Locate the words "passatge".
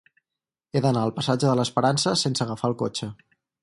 1.19-1.51